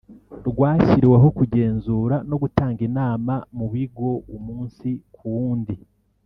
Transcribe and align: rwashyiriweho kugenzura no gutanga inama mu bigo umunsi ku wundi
rwashyiriweho 0.47 1.27
kugenzura 1.37 2.15
no 2.29 2.35
gutanga 2.41 2.79
inama 2.89 3.33
mu 3.57 3.65
bigo 3.73 4.09
umunsi 4.35 4.89
ku 5.15 5.23
wundi 5.35 5.75